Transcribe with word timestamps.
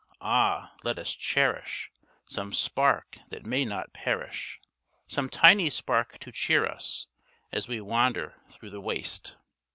Ah, 0.23 0.73
let 0.83 0.97
us 0.97 1.13
cherish 1.13 1.91
Some 2.25 2.53
spark 2.53 3.17
that 3.29 3.45
may 3.45 3.65
not 3.65 3.93
perish, 3.93 4.59
Some 5.05 5.29
tiny 5.29 5.69
spark 5.69 6.17
to 6.21 6.31
cheer 6.31 6.65
us, 6.65 7.05
As 7.51 7.67
we 7.67 7.79
wander 7.81 8.33
through 8.49 8.71
the 8.71 8.81
waste! 8.81 9.37